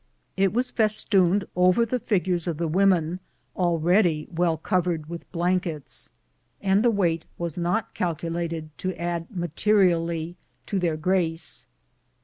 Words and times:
It 0.35 0.51
was 0.51 0.71
festooned 0.71 1.45
over 1.55 1.85
the 1.85 1.99
figures 1.99 2.47
of 2.47 2.57
the 2.57 2.67
women 2.67 3.19
already 3.55 4.27
well 4.31 4.57
covered 4.57 5.05
with 5.09 5.31
blankets, 5.31 6.09
and 6.59 6.81
the 6.81 6.89
weight 6.89 7.23
was 7.37 7.55
not 7.55 7.93
calculated 7.93 8.75
to 8.79 8.95
add 8.99 9.27
materially 9.29 10.37
to 10.65 10.79
their 10.79 10.97
grace. 10.97 11.67